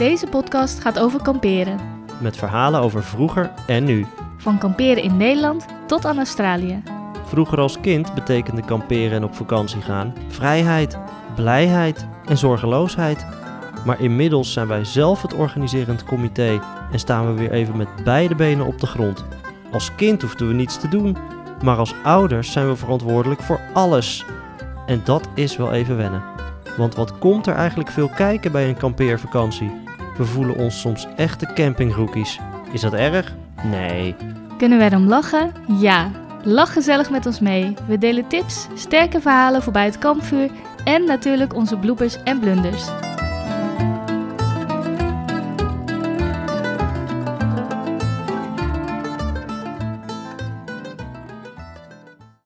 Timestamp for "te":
20.80-20.88